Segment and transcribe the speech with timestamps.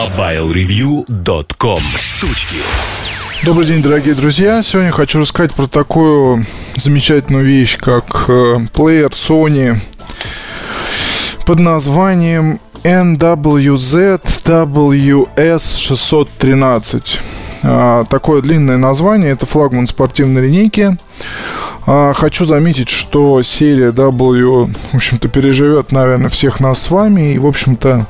[0.00, 2.56] MobileReview.com Штучки
[3.44, 4.62] Добрый день, дорогие друзья!
[4.62, 9.76] Сегодня хочу рассказать про такую замечательную вещь, как э, плеер Sony
[11.44, 17.20] под названием NWZ WS613.
[17.62, 20.96] А, такое длинное название, это флагман спортивной линейки.
[21.86, 27.34] А, хочу заметить, что серия W, в общем-то, переживет, наверное, всех нас с вами.
[27.34, 28.06] И, в общем-то,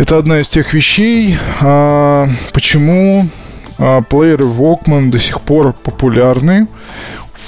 [0.00, 3.28] это одна из тех вещей, а, почему
[4.10, 6.66] плееры Walkman до сих пор популярны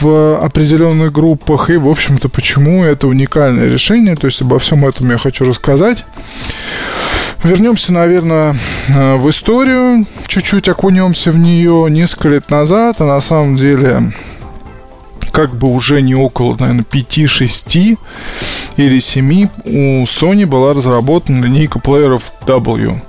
[0.01, 1.70] в определенных группах.
[1.70, 4.16] И, в общем-то, почему это уникальное решение.
[4.16, 6.05] То есть обо всем этом я хочу рассказать.
[7.45, 8.56] Вернемся, наверное,
[8.89, 14.12] э, в историю, чуть-чуть окунемся в нее несколько лет назад, а на самом деле
[15.32, 17.98] как бы уже не около, наверное, 5-6
[18.77, 23.00] или 7 у Sony была разработана линейка плееров W.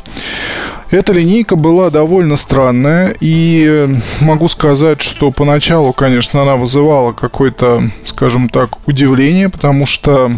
[0.90, 3.88] Эта линейка была довольно странная, и э,
[4.20, 10.32] могу сказать, что поначалу, конечно, она вызывала какое-то, скажем так, удивление, потому что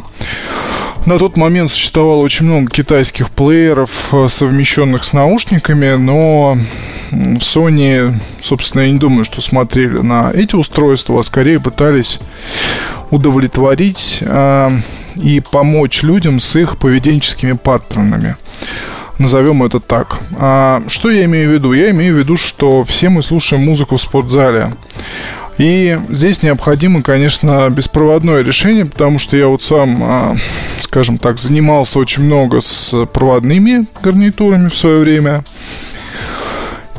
[1.05, 6.57] на тот момент существовало очень много китайских плееров, э, совмещенных с наушниками, но
[7.11, 12.19] в Sony, собственно, я не думаю, что смотрели на эти устройства, а скорее пытались
[13.11, 14.69] удовлетворить э,
[15.15, 18.35] и помочь людям с их поведенческими паттернами.
[19.17, 20.19] Назовем это так.
[20.37, 21.71] А что я имею в виду?
[21.73, 24.73] Я имею в виду, что все мы слушаем музыку в спортзале.
[25.57, 30.35] И здесь необходимо, конечно, беспроводное решение, потому что я вот сам, а,
[30.81, 35.43] скажем так, занимался очень много с проводными гарнитурами в свое время.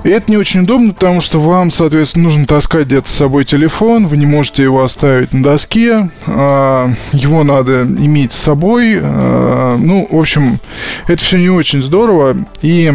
[0.05, 4.07] И это не очень удобно, потому что вам, соответственно, нужно таскать где-то с собой телефон,
[4.07, 9.01] вы не можете его оставить на доске, а, его надо иметь с собой.
[9.03, 10.61] А, ну, в общем,
[11.09, 12.37] это все не очень здорово.
[12.63, 12.93] И,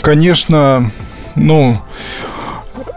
[0.00, 0.90] конечно,
[1.34, 1.78] ну,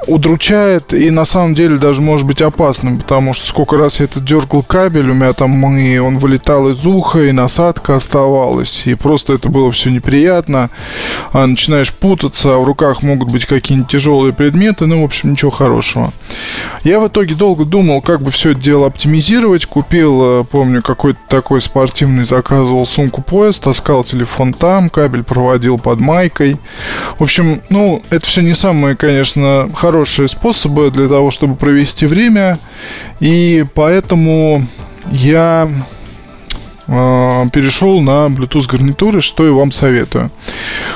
[0.08, 4.20] удручает и на самом деле даже может быть опасным, потому что сколько раз я это
[4.20, 9.33] дергал кабель, у меня там и он вылетал из уха, и насадка оставалась, и просто
[9.33, 10.70] это было все неприятно.
[11.33, 15.52] А начинаешь путаться, а в руках могут быть какие-нибудь тяжелые предметы, ну, в общем, ничего
[15.52, 16.14] хорошего.
[16.83, 19.65] Я в итоге долго думал, как бы все это дело оптимизировать.
[19.65, 26.58] Купил, э, помню, какой-то такой спортивный, заказывал сумку-поезд, таскал телефон там, кабель проводил под майкой.
[27.20, 32.05] В общем, ну, это все не самые, конечно, хорошие хорошие способы для того, чтобы провести
[32.05, 32.59] время.
[33.19, 34.63] И поэтому
[35.11, 35.67] я
[36.85, 40.30] э, перешел на Bluetooth гарнитуры, что и вам советую.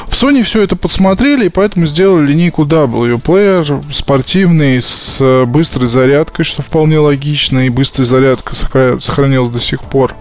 [0.08, 3.18] В Sony все это подсмотрели, и поэтому сделали линейку W.
[3.18, 10.14] Плеер спортивный с быстрой зарядкой, что вполне логично, и быстрая зарядка сохранилась до сих пор.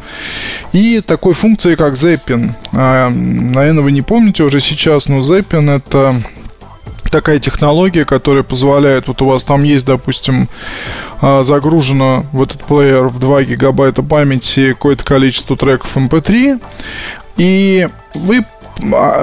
[0.72, 2.52] И такой функцией, как Zapping.
[2.72, 6.22] А, наверное, вы не помните уже сейчас, но Zapping это
[7.10, 10.48] такая технология, которая позволяет, вот у вас там есть, допустим,
[11.20, 16.60] а, загружено в этот плеер в 2 гигабайта памяти какое-то количество треков MP3, эм
[17.36, 18.44] и вы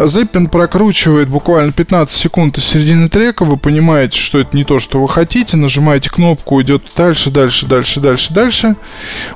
[0.06, 5.02] Зеппин прокручивает буквально 15 секунд из середины трека, вы понимаете, что это не то, что
[5.02, 8.76] вы хотите, нажимаете кнопку, идет дальше, дальше, дальше, дальше, дальше.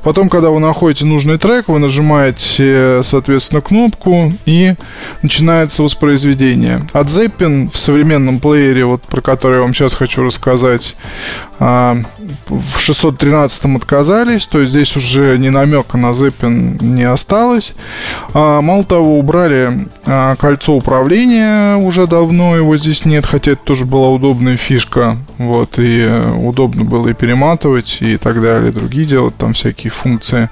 [0.04, 4.76] Потом, когда вы находите нужный трек, вы нажимаете, соответственно, кнопку и
[5.22, 6.82] начинается воспроизведение.
[6.94, 10.96] От Zeppin в современном плеере, вот про который я вам сейчас хочу рассказать,
[11.60, 11.98] а,
[12.48, 17.76] в 613 отказались, то есть здесь уже ни намека на Zeppin не осталось.
[18.34, 23.86] А, мало того, убрали а, кольцо управления уже давно, его здесь нет, хотя это тоже
[23.86, 29.36] была удобная фишка, вот, и э, удобно было и перематывать, и так далее, другие делать
[29.38, 30.50] там всякие функции.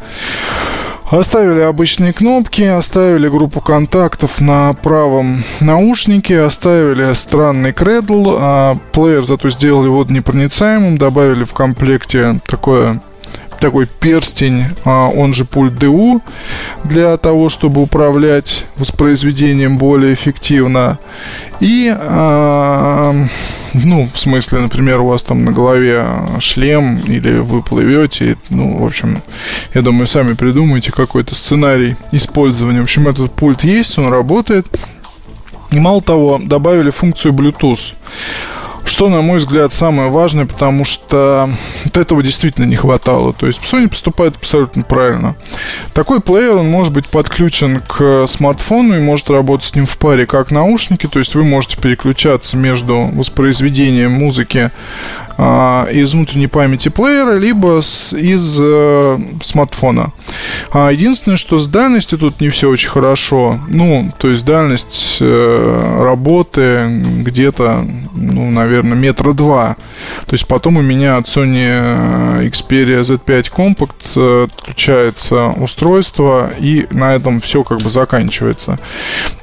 [1.09, 9.49] Оставили обычные кнопки, оставили группу контактов на правом наушнике, оставили странный кредл, а плеер зато
[9.49, 13.01] сделали водонепроницаемым, добавили в комплекте такое
[13.59, 16.21] такой перстень, а, он же пульт ДУ,
[16.85, 20.97] для того, чтобы управлять воспроизведением более эффективно.
[21.59, 23.13] И, а,
[23.73, 26.05] ну, в смысле, например, у вас там на голове
[26.39, 29.21] шлем или вы плывете, ну, в общем,
[29.73, 32.79] я думаю, сами придумайте какой-то сценарий использования.
[32.81, 34.67] В общем, этот пульт есть, он работает.
[35.71, 37.93] И мало того, добавили функцию Bluetooth.
[38.89, 41.47] Что, на мой взгляд, самое важное, потому что
[41.85, 43.33] вот этого действительно не хватало.
[43.33, 45.35] То есть Sony поступает абсолютно правильно.
[45.93, 50.25] Такой плеер, он может быть подключен к смартфону и может работать с ним в паре
[50.25, 51.05] как наушники.
[51.05, 54.71] То есть вы можете переключаться между воспроизведением музыки
[55.41, 60.11] а, из внутренней памяти плеера, либо с, из э, смартфона.
[60.71, 63.57] А единственное, что с дальностью тут не все очень хорошо.
[63.69, 66.87] Ну, то есть дальность э, работы
[67.23, 67.85] где-то,
[68.15, 69.75] ну, наверное, метра два.
[70.25, 76.87] То есть потом у меня от Sony э, Xperia Z5 Compact э, отключается устройство, и
[76.91, 78.79] на этом все как бы заканчивается.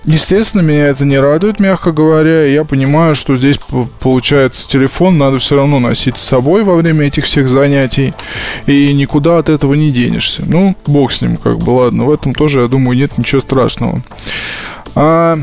[0.05, 2.45] Естественно, меня это не радует, мягко говоря.
[2.45, 3.59] Я понимаю, что здесь
[4.01, 8.15] получается телефон надо все равно носить с собой во время этих всех занятий,
[8.67, 10.43] и никуда от этого не денешься.
[10.47, 14.01] Ну, бог с ним, как бы, ладно, в этом тоже, я думаю, нет ничего страшного.
[14.95, 15.39] А,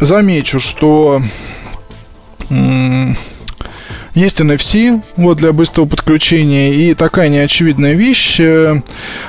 [0.00, 1.22] замечу, что
[4.14, 6.74] есть NFC вот, для быстрого подключения.
[6.74, 8.40] И такая неочевидная вещь.
[8.40, 8.82] Э,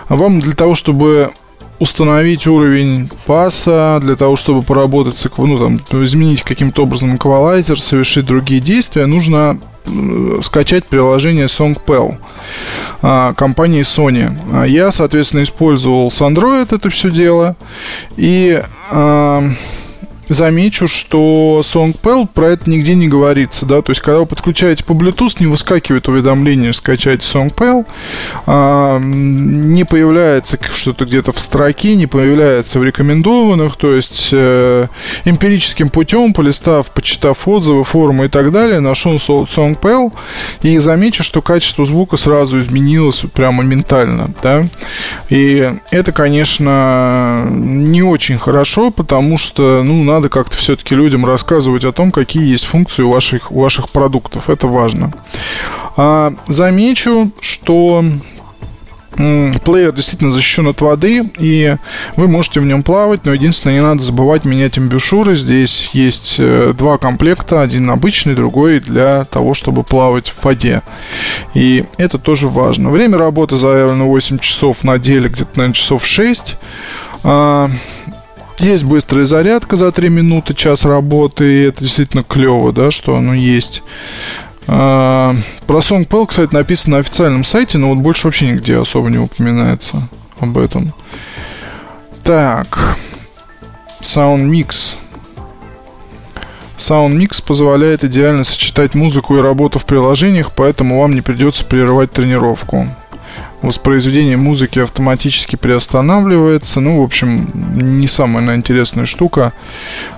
[0.09, 1.31] вам для того, чтобы
[1.79, 8.27] установить уровень паса, для того, чтобы поработать с ну, там, изменить каким-то образом эквалайзер, совершить
[8.27, 9.59] другие действия, нужно
[10.41, 12.17] скачать приложение SongPal
[13.01, 14.31] а, компании Sony.
[14.53, 17.55] А я, соответственно, использовал с Android это все дело.
[18.15, 19.43] И а,
[20.33, 24.93] замечу, что SongPal про это нигде не говорится, да, то есть когда вы подключаете по
[24.93, 27.85] Bluetooth, не выскакивает уведомление скачать SongPal,
[28.45, 34.87] а, не появляется что-то где-то в строке, не появляется в рекомендованных, то есть э,
[35.25, 40.13] эмпирическим путем, полистав, почитав отзывы, форумы и так далее, нашел SongPal
[40.61, 44.67] и замечу, что качество звука сразу изменилось прямо ментально, да,
[45.29, 51.83] и это, конечно, не очень хорошо, потому что, ну, надо надо как-то все-таки людям рассказывать
[51.83, 54.51] о том, какие есть функции у ваших, у ваших продуктов.
[54.51, 55.11] Это важно.
[55.97, 58.05] А, замечу, что
[59.15, 61.75] плеер действительно защищен от воды, и
[62.15, 65.35] вы можете в нем плавать, но единственное, не надо забывать менять имбюшюры.
[65.35, 70.83] Здесь есть э, два комплекта, один обычный, другой для того, чтобы плавать в воде.
[71.55, 72.91] И это тоже важно.
[72.91, 76.57] Время работы заявлено 8 часов на деле, где-то, наверное, часов 6.
[78.61, 83.33] Есть быстрая зарядка за 3 минуты, час работы, и это действительно клево, да, что оно
[83.33, 83.81] есть.
[84.67, 85.35] А,
[85.65, 90.07] про SongPal, кстати, написано на официальном сайте, но вот больше вообще нигде особо не упоминается
[90.39, 90.93] об этом.
[92.23, 92.97] Так.
[94.01, 94.97] SoundMix.
[96.77, 102.87] SoundMix позволяет идеально сочетать музыку и работу в приложениях, поэтому вам не придется прерывать тренировку
[103.61, 106.79] воспроизведение музыки автоматически приостанавливается.
[106.79, 109.53] Ну, в общем, не самая наверное, интересная штука.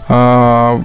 [0.08, 0.82] А,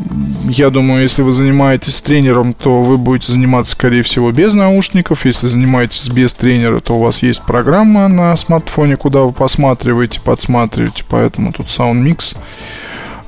[0.48, 5.24] я думаю, если вы занимаетесь тренером, то вы будете заниматься, скорее всего, без наушников.
[5.24, 11.04] Если занимаетесь без тренера, то у вас есть программа на смартфоне, куда вы посматриваете, подсматриваете.
[11.08, 12.04] Поэтому тут SoundMix.
[12.08, 12.36] Mix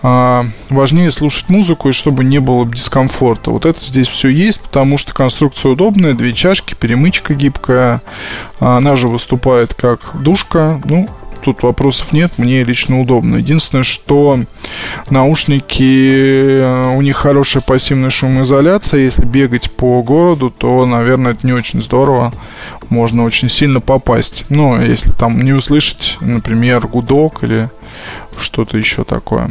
[0.03, 3.51] важнее слушать музыку и чтобы не было дискомфорта.
[3.51, 8.01] Вот это здесь все есть, потому что конструкция удобная, две чашки, перемычка гибкая,
[8.61, 11.09] а, она же выступает как душка, ну,
[11.41, 13.37] тут вопросов нет, мне лично удобно.
[13.37, 14.41] Единственное, что
[15.09, 19.01] наушники, э, у них хорошая пассивная шумоизоляция.
[19.01, 22.33] Если бегать по городу, то, наверное, это не очень здорово.
[22.89, 24.45] Можно очень сильно попасть.
[24.49, 27.71] Но если там не услышать, например, гудок или
[28.37, 29.51] что-то еще такое.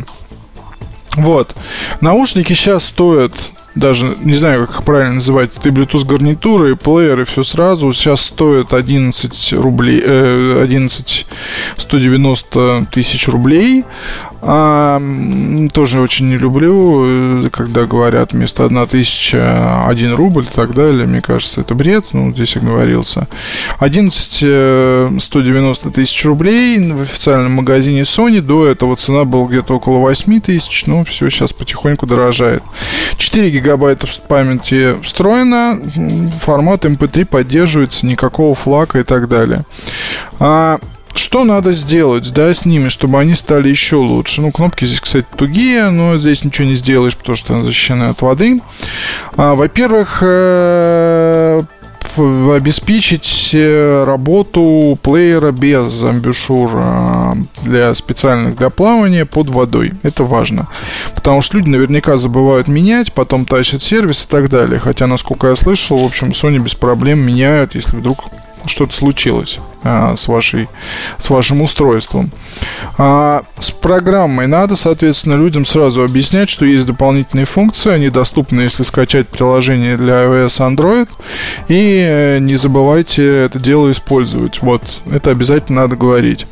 [1.19, 1.55] Вот.
[2.01, 6.75] Наушники сейчас стоят даже не знаю, как их правильно называть, это и Bluetooth гарнитуры, и
[6.75, 7.93] плеер, и все сразу.
[7.93, 11.27] Сейчас стоит 11 рублей, э, 11
[11.77, 13.85] 190 тысяч рублей.
[14.41, 15.01] А,
[15.73, 21.05] тоже очень не люблю, э, когда говорят вместо 1 тысяча 1 рубль и так далее.
[21.05, 22.05] Мне кажется, это бред.
[22.13, 23.27] Ну, здесь оговорился.
[23.79, 28.41] 11 190 тысяч рублей в официальном магазине Sony.
[28.41, 30.85] До этого цена была где-то около 8 тысяч.
[30.85, 32.63] Ну, все сейчас потихоньку дорожает.
[33.17, 35.79] 4 гигабайта памяти встроена.
[36.39, 38.05] Формат MP3 поддерживается.
[38.05, 39.65] Никакого флага и так далее.
[40.39, 40.79] А
[41.19, 44.41] что надо сделать, да, с ними, чтобы они стали еще лучше?
[44.41, 48.21] Ну, кнопки здесь, кстати, тугие, но здесь ничего не сделаешь, потому что они защищены от
[48.21, 48.61] воды.
[49.35, 51.63] А, во-первых, э,
[52.17, 56.71] обеспечить э, работу плеера без амбушюр
[57.63, 59.93] для специальных для плавания под водой.
[60.03, 60.67] Это важно.
[61.15, 64.79] Потому что люди наверняка забывают менять, потом тащат сервис и так далее.
[64.79, 68.19] Хотя, насколько я слышал, в общем, Sony без проблем меняют, если вдруг
[68.65, 70.67] что-то случилось а, с, вашей,
[71.17, 72.31] с вашим устройством.
[72.97, 78.83] А с программой надо, соответственно, людям сразу объяснять, что есть дополнительные функции, они доступны, если
[78.83, 81.09] скачать приложение для iOS Android.
[81.67, 84.61] И э, не забывайте это дело использовать.
[84.61, 86.45] Вот, это обязательно надо говорить.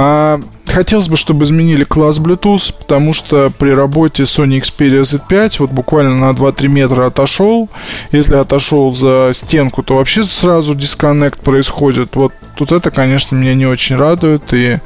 [0.00, 5.72] А, хотелось бы, чтобы изменили класс Bluetooth, потому что при работе Sony Xperia Z5 вот
[5.72, 7.68] буквально на 2-3 метра отошел.
[8.12, 12.14] Если отошел за стенку, то вообще сразу дисконнект происходит.
[12.14, 14.52] Вот тут это, конечно, меня не очень радует.
[14.52, 14.78] И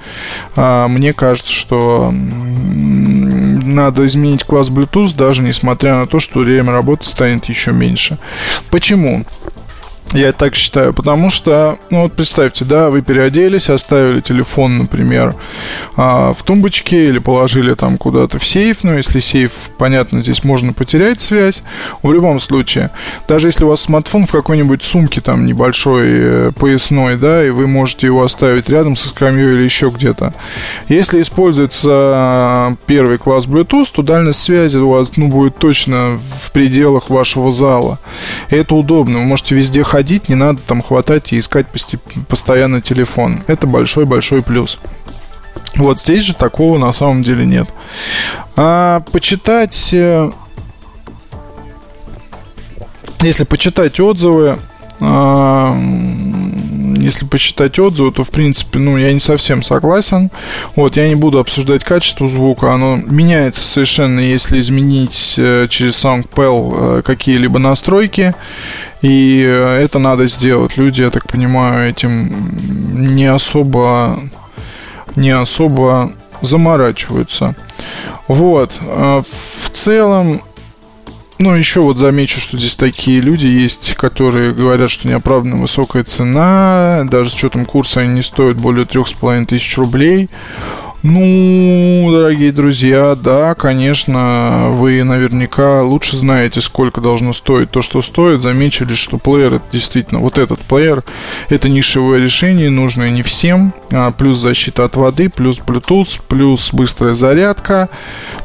[0.56, 7.06] а, мне кажется, что надо изменить класс Bluetooth, даже несмотря на то, что время работы
[7.06, 8.16] станет еще меньше.
[8.70, 9.26] Почему?
[10.12, 15.34] Я так считаю, потому что, ну вот представьте, да, вы переоделись, оставили телефон, например,
[15.96, 20.74] а, в тумбочке или положили там куда-то в сейф, ну если сейф, понятно, здесь можно
[20.74, 21.62] потерять связь.
[22.02, 22.90] В любом случае,
[23.26, 27.66] даже если у вас смартфон в какой-нибудь сумке там небольшой, э, поясной, да, и вы
[27.66, 30.34] можете его оставить рядом со скамьей или еще где-то.
[30.88, 37.08] Если используется первый класс Bluetooth, то дальность связи у вас, ну, будет точно в пределах
[37.08, 37.98] вашего зала.
[38.50, 41.66] И это удобно, вы можете везде ходить ходить, не надо там хватать и искать
[42.28, 43.44] постоянно телефон.
[43.46, 44.80] Это большой-большой плюс.
[45.76, 47.68] Вот здесь же такого на самом деле нет.
[48.56, 49.90] А почитать...
[49.94, 50.32] Э,
[53.20, 54.58] если почитать отзывы,
[54.98, 55.78] а,
[57.02, 60.30] если почитать отзывы, то, в принципе, ну, я не совсем согласен.
[60.76, 62.72] Вот, я не буду обсуждать качество звука.
[62.72, 68.34] Оно меняется совершенно, если изменить э, через SoundPal э, какие-либо настройки.
[69.02, 70.76] И э, это надо сделать.
[70.76, 74.20] Люди, я так понимаю, этим не особо
[75.14, 77.54] не особо заморачиваются.
[78.26, 78.80] Вот.
[78.80, 80.42] В целом,
[81.38, 87.04] ну, еще вот замечу, что здесь такие люди есть, которые говорят, что неоправданно высокая цена,
[87.10, 90.28] даже с учетом курса они не стоят более трех с половиной тысяч рублей.
[91.02, 98.40] Ну, дорогие друзья, да, конечно, вы наверняка лучше знаете, сколько должно стоить то, что стоит.
[98.40, 101.02] Заметили, что плеер, это действительно, вот этот плеер,
[101.48, 103.74] это нишевое решение, нужное не всем.
[103.90, 107.88] А, плюс защита от воды, плюс Bluetooth, плюс быстрая зарядка.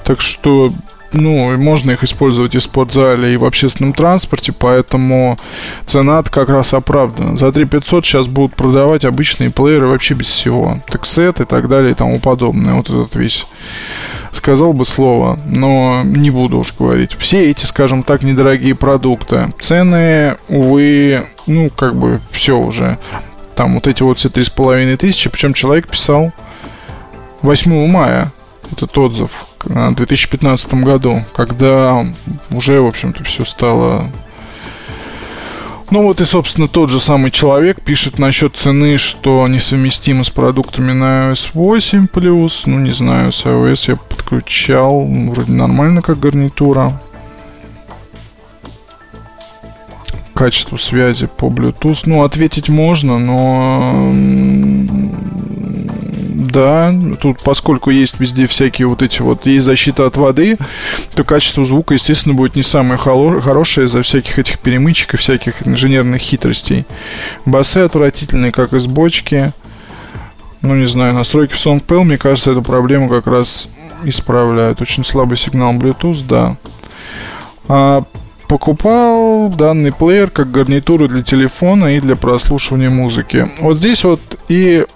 [0.04, 0.74] Так что
[1.14, 5.38] ну, можно их использовать и в спортзале, и в общественном транспорте, поэтому
[5.86, 7.38] цена как раз оправдана.
[7.38, 10.80] За 3 500 сейчас будут продавать обычные плееры вообще без всего.
[10.90, 12.76] Тексет и так далее и тому подобное.
[12.76, 13.46] Вот этот весь
[14.32, 17.16] сказал бы слово, но не буду уж говорить.
[17.20, 19.54] Все эти, скажем так, недорогие продукты.
[19.60, 22.98] Цены, увы, ну, как бы все уже.
[23.56, 26.32] Там вот эти вот все три с половиной тысячи, причем человек писал
[27.42, 28.32] 8 мая
[28.72, 32.06] этот отзыв в 2015 году, когда
[32.52, 34.10] уже, в общем-то, все стало...
[35.90, 40.92] Ну вот и, собственно, тот же самый человек пишет насчет цены, что несовместимо с продуктами
[40.92, 42.08] на iOS 8
[42.66, 47.02] Ну, не знаю, с iOS я подключал, вроде нормально как гарнитура.
[50.34, 52.02] Качество связи по Bluetooth.
[52.06, 54.12] Ну, ответить можно, но
[56.58, 60.58] да, тут поскольку есть везде всякие вот эти вот, есть защита от воды,
[61.14, 66.20] то качество звука, естественно, будет не самое хорошее из-за всяких этих перемычек и всяких инженерных
[66.20, 66.86] хитростей.
[67.46, 69.54] Басы отвратительные, как из бочки.
[70.64, 73.70] Ну, не знаю, настройки в SongPal, мне кажется, эту проблему как раз
[74.04, 74.82] исправляют.
[74.82, 76.58] Очень слабый сигнал Bluetooth, да.
[77.68, 78.04] А,
[78.48, 83.48] покупал данный плеер как гарнитуру для телефона и для прослушивания музыки.
[83.60, 84.88] Вот здесь вот и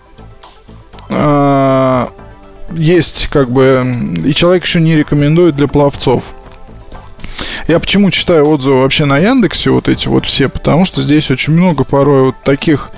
[2.72, 3.86] есть как бы...
[4.25, 6.24] И человек еще не рекомендует для пловцов.
[7.68, 11.53] Я почему читаю отзывы вообще на Яндексе, вот эти вот все, потому что здесь очень
[11.53, 12.91] много порой вот таких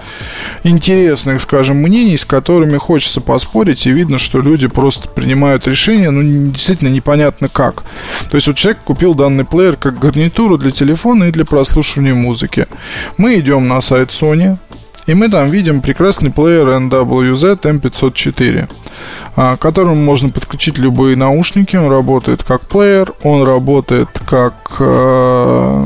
[0.63, 6.51] интересных, скажем, мнений, с которыми хочется поспорить, и видно, что люди просто принимают решение, ну,
[6.51, 7.83] действительно непонятно как.
[8.29, 12.67] То есть вот человек купил данный плеер как гарнитуру для телефона и для прослушивания музыки.
[13.17, 14.57] Мы идем на сайт Sony,
[15.05, 18.69] и мы там видим прекрасный плеер NWZ M504,
[19.35, 21.75] к которому можно подключить любые наушники.
[21.75, 25.83] Он работает как плеер, он работает как, э,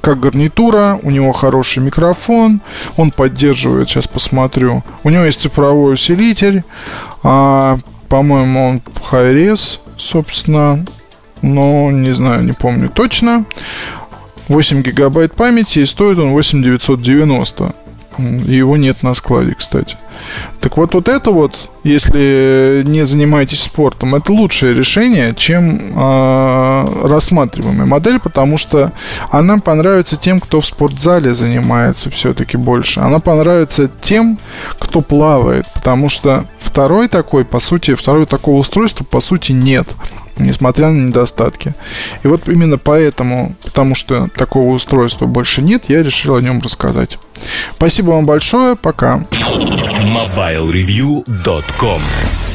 [0.00, 2.60] как гарнитура, у него хороший микрофон,
[2.96, 6.62] он поддерживает, сейчас посмотрю, у него есть цифровой усилитель,
[7.22, 10.84] а, по-моему, он high-res, собственно,
[11.42, 13.44] но не знаю, не помню точно.
[14.48, 17.74] 8 гигабайт памяти и стоит он 8990.
[18.18, 19.96] И его нет на складе, кстати.
[20.60, 27.86] Так вот, вот это вот, если не занимаетесь спортом, это лучшее решение, чем э, рассматриваемая
[27.86, 28.92] модель, потому что
[29.30, 33.00] она понравится тем, кто в спортзале занимается все-таки больше.
[33.00, 34.38] Она понравится тем,
[34.78, 39.88] кто плавает, потому что второй такой, по сути, второй такого устройства, по сути, нет
[40.40, 41.74] несмотря на недостатки.
[42.22, 47.18] И вот именно поэтому, потому что такого устройства больше нет, я решил о нем рассказать.
[47.76, 49.24] Спасибо вам большое, пока.
[50.08, 52.38] MobileReview.com